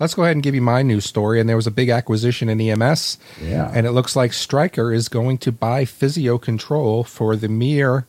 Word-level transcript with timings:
let's 0.00 0.14
go 0.14 0.22
ahead 0.24 0.34
and 0.34 0.42
give 0.42 0.54
you 0.54 0.62
my 0.62 0.82
news 0.82 1.04
story. 1.04 1.38
And 1.38 1.48
there 1.48 1.56
was 1.56 1.66
a 1.66 1.70
big 1.70 1.90
acquisition 1.90 2.48
in 2.48 2.60
EMS. 2.60 3.18
Yeah. 3.40 3.70
And 3.72 3.86
it 3.86 3.92
looks 3.92 4.16
like 4.16 4.32
Stryker 4.32 4.92
is 4.92 5.08
going 5.08 5.38
to 5.38 5.52
buy 5.52 5.84
Physio 5.84 6.38
Control 6.38 7.04
for 7.04 7.36
the 7.36 7.48
mere 7.48 8.06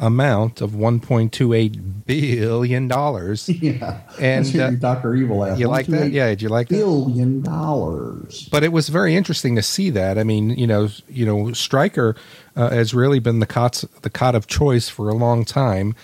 amount 0.00 0.60
of 0.60 0.72
1.28 0.72 2.06
billion 2.06 2.88
dollars. 2.88 3.48
Yeah. 3.64 4.00
And, 4.20 4.56
uh, 4.56 4.70
Dr. 4.72 5.14
Evil 5.14 5.44
ass. 5.44 5.58
You 5.58 5.68
like 5.68 5.86
that? 5.86 6.10
Yeah, 6.10 6.28
did 6.28 6.42
you 6.42 6.48
like 6.48 6.68
that? 6.68 6.76
Billion 6.76 7.40
dollars. 7.40 8.48
But 8.50 8.62
it 8.62 8.72
was 8.72 8.88
very 8.88 9.16
interesting 9.16 9.56
to 9.56 9.62
see 9.62 9.90
that. 9.90 10.18
I 10.18 10.24
mean, 10.24 10.50
you 10.50 10.66
know, 10.66 10.88
you 11.08 11.24
know, 11.24 11.52
Stryker 11.52 12.14
uh, 12.56 12.70
has 12.70 12.92
really 12.92 13.20
been 13.20 13.38
the 13.38 13.46
cots, 13.46 13.82
the 14.02 14.10
cot 14.10 14.34
of 14.34 14.46
choice 14.46 14.88
for 14.88 15.08
a 15.08 15.14
long 15.14 15.44
time. 15.44 15.94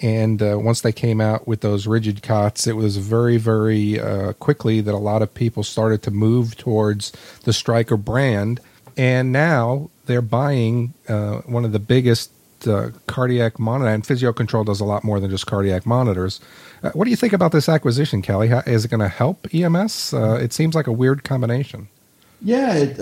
And 0.00 0.42
uh, 0.42 0.58
once 0.58 0.82
they 0.82 0.92
came 0.92 1.20
out 1.20 1.48
with 1.48 1.62
those 1.62 1.86
rigid 1.86 2.22
cots, 2.22 2.66
it 2.66 2.76
was 2.76 2.98
very, 2.98 3.38
very 3.38 3.98
uh, 3.98 4.34
quickly 4.34 4.80
that 4.80 4.94
a 4.94 4.98
lot 4.98 5.22
of 5.22 5.32
people 5.32 5.62
started 5.62 6.02
to 6.02 6.10
move 6.10 6.56
towards 6.56 7.12
the 7.44 7.52
Stryker 7.52 7.96
brand. 7.96 8.60
And 8.96 9.32
now 9.32 9.90
they're 10.06 10.22
buying 10.22 10.94
uh, 11.08 11.38
one 11.40 11.64
of 11.64 11.72
the 11.72 11.78
biggest 11.78 12.30
uh, 12.66 12.90
cardiac 13.06 13.58
monitor, 13.58 13.90
and 13.90 14.06
Physio 14.06 14.32
Control 14.32 14.64
does 14.64 14.80
a 14.80 14.84
lot 14.84 15.04
more 15.04 15.20
than 15.20 15.30
just 15.30 15.46
cardiac 15.46 15.86
monitors. 15.86 16.40
Uh, 16.82 16.90
what 16.90 17.04
do 17.04 17.10
you 17.10 17.16
think 17.16 17.32
about 17.32 17.52
this 17.52 17.68
acquisition, 17.68 18.22
Kelly? 18.22 18.48
How, 18.48 18.60
is 18.66 18.84
it 18.84 18.88
going 18.88 19.00
to 19.00 19.08
help 19.08 19.46
EMS? 19.52 20.14
Uh, 20.14 20.38
it 20.42 20.52
seems 20.52 20.74
like 20.74 20.86
a 20.86 20.92
weird 20.92 21.24
combination. 21.24 21.88
Yeah, 22.42 22.74
it, 22.74 23.00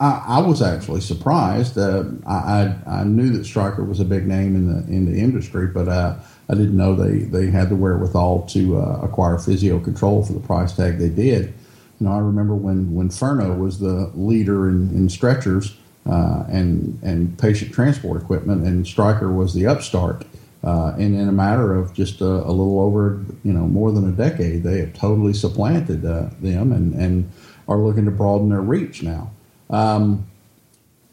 I, 0.00 0.24
I 0.26 0.40
was 0.40 0.62
actually 0.62 1.00
surprised. 1.00 1.76
Uh, 1.76 2.04
I, 2.26 2.74
I 2.86 3.00
I 3.00 3.04
knew 3.04 3.30
that 3.36 3.44
Stryker 3.44 3.84
was 3.84 4.00
a 4.00 4.04
big 4.04 4.26
name 4.26 4.54
in 4.54 4.68
the 4.68 4.92
in 4.92 5.12
the 5.12 5.18
industry, 5.18 5.66
but 5.66 5.88
uh, 5.88 6.16
I 6.48 6.54
didn't 6.54 6.76
know 6.76 6.94
they, 6.94 7.18
they 7.18 7.50
had 7.50 7.68
the 7.68 7.76
wherewithal 7.76 8.42
to 8.46 8.78
uh, 8.78 9.00
acquire 9.02 9.38
Physio 9.38 9.80
Control 9.80 10.24
for 10.24 10.32
the 10.32 10.40
price 10.40 10.74
tag 10.74 10.98
they 10.98 11.10
did. 11.10 11.52
You 12.00 12.06
know, 12.06 12.12
I 12.12 12.18
remember 12.18 12.54
when 12.54 12.94
when 12.94 13.10
Ferno 13.10 13.54
was 13.54 13.80
the 13.80 14.10
leader 14.14 14.68
in, 14.68 14.90
in 14.90 15.08
stretchers 15.08 15.76
uh, 16.06 16.44
and 16.48 16.98
and 17.02 17.36
patient 17.38 17.72
transport 17.72 18.22
equipment, 18.22 18.64
and 18.66 18.86
Stryker 18.86 19.32
was 19.32 19.52
the 19.52 19.66
upstart. 19.66 20.24
Uh, 20.64 20.92
and 20.98 21.14
in 21.14 21.28
a 21.28 21.32
matter 21.32 21.72
of 21.72 21.94
just 21.94 22.20
a, 22.20 22.26
a, 22.26 22.50
little 22.50 22.80
over, 22.80 23.24
you 23.44 23.52
know, 23.52 23.68
more 23.68 23.92
than 23.92 24.08
a 24.08 24.10
decade, 24.10 24.64
they 24.64 24.80
have 24.80 24.92
totally 24.92 25.32
supplanted 25.32 26.04
uh, 26.04 26.28
them 26.40 26.72
and, 26.72 26.94
and 26.94 27.30
are 27.68 27.78
looking 27.78 28.04
to 28.04 28.10
broaden 28.10 28.48
their 28.48 28.60
reach 28.60 29.00
now. 29.00 29.30
Um, 29.70 30.26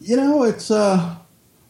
you 0.00 0.16
know, 0.16 0.44
it's 0.44 0.70
uh, 0.70 1.16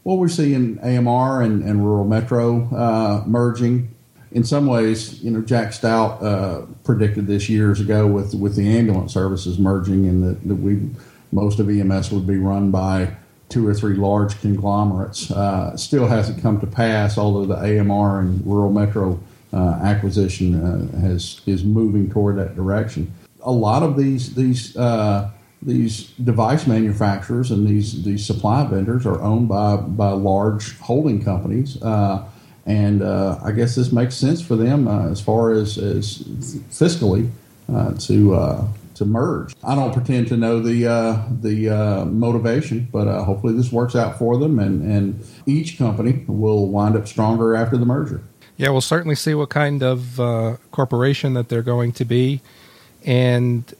what 0.02 0.18
we're 0.18 0.28
seeing 0.28 0.78
AMR 0.80 1.42
and, 1.42 1.62
and 1.62 1.84
rural 1.84 2.04
metro 2.04 2.66
uh, 2.74 3.24
merging. 3.26 3.92
In 4.32 4.44
some 4.44 4.66
ways, 4.66 5.22
you 5.22 5.30
know, 5.30 5.40
Jack 5.40 5.72
Stout 5.72 6.22
uh, 6.22 6.66
predicted 6.84 7.26
this 7.26 7.48
years 7.48 7.80
ago 7.80 8.06
with 8.06 8.34
with 8.34 8.56
the 8.56 8.76
ambulance 8.76 9.14
services 9.14 9.58
merging, 9.58 10.06
and 10.06 10.22
that, 10.22 10.46
that 10.46 10.56
we 10.56 10.90
most 11.32 11.58
of 11.58 11.68
EMS 11.68 12.10
would 12.12 12.26
be 12.26 12.36
run 12.36 12.70
by 12.70 13.16
two 13.48 13.66
or 13.66 13.74
three 13.74 13.94
large 13.94 14.40
conglomerates. 14.40 15.30
Uh, 15.30 15.76
still 15.76 16.06
hasn't 16.06 16.42
come 16.42 16.60
to 16.60 16.66
pass, 16.66 17.16
although 17.16 17.46
the 17.46 17.80
AMR 17.80 18.20
and 18.20 18.44
rural 18.46 18.72
metro 18.72 19.20
uh, 19.52 19.78
acquisition 19.82 20.54
uh, 20.54 21.00
has 21.00 21.40
is 21.46 21.64
moving 21.64 22.10
toward 22.10 22.36
that 22.36 22.56
direction. 22.56 23.12
A 23.42 23.52
lot 23.52 23.82
of 23.82 23.96
these 23.96 24.34
these 24.34 24.76
uh, 24.76 25.30
these 25.62 26.08
device 26.22 26.66
manufacturers 26.66 27.50
and 27.50 27.66
these 27.66 28.02
these 28.04 28.24
supply 28.24 28.66
vendors 28.66 29.06
are 29.06 29.20
owned 29.20 29.48
by 29.48 29.76
by 29.76 30.10
large 30.10 30.78
holding 30.78 31.22
companies. 31.22 31.80
Uh, 31.82 32.24
and 32.66 33.00
uh, 33.00 33.38
I 33.44 33.52
guess 33.52 33.76
this 33.76 33.92
makes 33.92 34.16
sense 34.16 34.42
for 34.42 34.56
them 34.56 34.88
as 34.88 35.20
far 35.20 35.52
as, 35.52 35.78
as 35.78 36.24
fiscally 36.70 37.30
to 37.68 38.68
to 38.96 39.04
merge. 39.04 39.54
I 39.62 39.74
don't 39.74 39.92
pretend 39.92 40.28
to 40.28 40.36
know 40.36 40.60
the 40.60 40.86
uh, 40.86 41.22
the 41.40 41.68
uh, 41.68 42.04
motivation, 42.06 42.88
but 42.90 43.06
uh, 43.06 43.22
hopefully 43.22 43.54
this 43.54 43.70
works 43.70 43.94
out 43.94 44.18
for 44.18 44.38
them, 44.38 44.58
and 44.58 44.82
and 44.82 45.24
each 45.46 45.78
company 45.78 46.24
will 46.26 46.68
wind 46.68 46.96
up 46.96 47.06
stronger 47.06 47.54
after 47.54 47.76
the 47.76 47.86
merger. 47.86 48.22
Yeah, 48.56 48.70
we'll 48.70 48.80
certainly 48.80 49.14
see 49.14 49.34
what 49.34 49.50
kind 49.50 49.82
of 49.82 50.18
uh, 50.18 50.56
corporation 50.70 51.34
that 51.34 51.48
they're 51.48 51.62
going 51.62 51.92
to 51.92 52.04
be, 52.04 52.40
and 53.04 53.72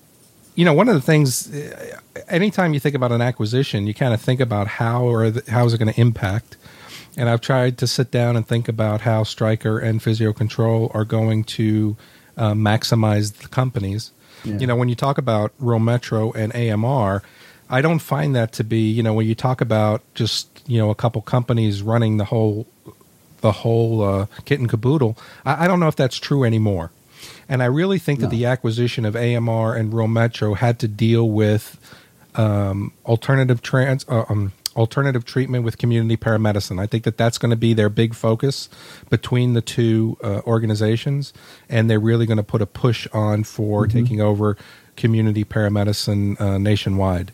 you 0.57 0.65
know, 0.65 0.73
one 0.73 0.89
of 0.89 0.95
the 0.95 1.01
things, 1.01 1.55
uh, 1.55 2.01
anytime 2.29 2.75
you 2.75 2.81
think 2.81 2.97
about 2.97 3.13
an 3.13 3.23
acquisition, 3.23 3.87
you 3.87 3.95
kind 3.95 4.13
of 4.13 4.21
think 4.21 4.41
about 4.41 4.67
how 4.67 5.05
or 5.05 5.31
the, 5.31 5.51
how 5.51 5.65
is 5.65 5.73
it 5.73 5.79
going 5.79 5.93
to 5.93 6.01
impact. 6.01 6.57
And 7.17 7.29
I've 7.29 7.41
tried 7.41 7.79
to 7.79 7.87
sit 7.87 8.11
down 8.11 8.37
and 8.37 8.47
think 8.47 8.69
about 8.69 9.03
how 9.03 9.23
Stryker 9.23 9.79
and 9.79 10.03
Physio 10.03 10.33
Control 10.33 10.91
are 10.93 11.05
going 11.05 11.45
to 11.45 11.97
uh, 12.37 12.53
maximize 12.53 13.35
the 13.39 13.49
companies 13.49 14.11
yeah. 14.47 14.59
You 14.59 14.67
know, 14.67 14.77
when 14.77 14.89
you 14.89 14.95
talk 14.95 15.19
about 15.19 15.53
Rural 15.59 15.81
Metro 15.81 16.33
and 16.33 16.55
AMR, 16.55 17.23
I 17.69 17.81
don't 17.81 17.99
find 17.99 18.35
that 18.37 18.53
to 18.53 18.65
be, 18.65 18.89
you 18.91 19.03
know, 19.03 19.13
when 19.13 19.27
you 19.27 19.35
talk 19.35 19.61
about 19.61 20.03
just, 20.15 20.63
you 20.67 20.79
know, 20.79 20.91
a 20.91 20.95
couple 20.95 21.21
companies 21.23 21.83
running 21.83 22.17
the 22.17 22.27
whole 22.27 22.67
the 23.41 23.53
whole 23.53 24.03
uh, 24.03 24.27
kit 24.45 24.59
and 24.59 24.69
caboodle, 24.69 25.17
I, 25.45 25.65
I, 25.65 25.69
don't 25.69 25.79
know 25.79 25.89
if 25.89 25.95
that's 25.95 26.17
true 26.17 26.43
anymore. 26.43 26.91
And 27.49 27.63
I 27.63 27.67
really 27.67 27.99
think 27.99 28.21
no. 28.21 28.27
that 28.27 28.31
the 28.31 28.47
acquisition 28.47 29.05
of 29.05 29.17
AMR 29.17 29.75
and 29.75 29.93
Rural 29.93 30.09
Metro 30.09 30.55
had 30.55 30.79
to 30.81 30.89
deal 30.89 31.29
with 31.29 31.79
um, 32.35 32.93
alternative 33.05 33.63
trans, 33.63 34.05
uh, 34.09 34.25
um, 34.29 34.53
alternative 34.77 35.25
treatment 35.25 35.65
with 35.65 35.79
community 35.79 36.17
paramedicine. 36.17 36.81
I 36.81 36.87
think 36.87 37.05
that 37.05 37.17
that's 37.17 37.39
going 37.39 37.51
to 37.51 37.57
be 37.57 37.73
their 37.73 37.89
big 37.89 38.15
focus 38.15 38.69
between 39.09 39.55
the 39.55 39.63
two 39.63 40.19
uh, 40.23 40.43
organizations, 40.47 41.33
and 41.69 41.89
they're 41.89 42.01
really 42.01 42.27
going 42.27 42.37
to 42.37 42.43
put 42.43 42.63
a 42.63 42.67
push 42.67 43.07
on 43.13 43.45
for 43.45 43.87
mm-hmm. 43.87 43.99
taking 43.99 44.21
over 44.21 44.57
community 44.97 45.45
paramedicine 45.45 46.41
uh, 46.41 46.59
nationwide. 46.59 47.33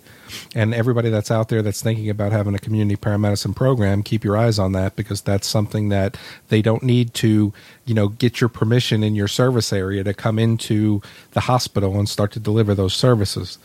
And 0.55 0.75
everybody 0.75 1.11
that's 1.11 1.31
out 1.31 1.49
there 1.49 1.63
that's 1.63 1.83
thinking 1.83 2.09
about 2.11 2.33
having 2.33 2.55
a 2.55 2.59
community 2.59 2.97
paramedicine 2.97 3.55
program, 3.55 4.03
keep 4.03 4.25
your 4.25 4.37
eyes 4.37 4.59
on 4.59 4.73
that 4.73 4.97
because 4.97 5.21
that's 5.21 5.47
something 5.47 5.89
that 5.91 6.17
they 6.49 6.63
don't 6.63 6.83
need 6.83 7.15
to, 7.15 7.53
you 7.85 7.95
know, 7.95 8.09
get 8.09 8.41
your 8.41 8.49
permission 8.49 9.03
in 9.03 9.15
your 9.15 9.29
service 9.29 9.73
area 9.73 10.05
to 10.05 10.15
come 10.15 10.39
into 10.39 11.03
the 11.33 11.41
hospital 11.41 11.99
and 11.99 12.09
start 12.09 12.33
to 12.33 12.41
deliver 12.41 12.75
those 12.75 12.95
services. 12.95 13.59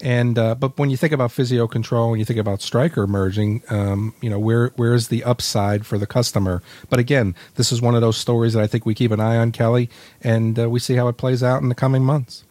And 0.00 0.38
uh, 0.38 0.54
but 0.54 0.78
when 0.78 0.90
you 0.90 0.96
think 0.96 1.12
about 1.12 1.32
physio 1.32 1.66
control, 1.66 2.12
and 2.12 2.18
you 2.18 2.24
think 2.24 2.40
about 2.40 2.62
Stryker 2.62 3.06
merging, 3.06 3.62
um, 3.68 4.14
you 4.20 4.30
know, 4.30 4.38
where 4.38 4.68
where 4.76 4.94
is 4.94 5.08
the 5.08 5.24
upside 5.24 5.86
for 5.86 5.98
the 5.98 6.06
customer? 6.06 6.62
But 6.88 6.98
again, 6.98 7.34
this 7.56 7.72
is 7.72 7.80
one 7.80 7.94
of 7.94 8.00
those 8.00 8.16
stories 8.16 8.52
that 8.54 8.62
I 8.62 8.66
think 8.66 8.86
we 8.86 8.94
keep 8.94 9.10
an 9.10 9.20
eye 9.20 9.36
on, 9.36 9.52
Kelly, 9.52 9.88
and 10.22 10.58
uh, 10.58 10.70
we 10.70 10.80
see 10.80 10.94
how 10.94 11.08
it 11.08 11.16
plays 11.16 11.42
out 11.42 11.62
in 11.62 11.68
the 11.68 11.74
coming 11.74 12.04
months. 12.04 12.44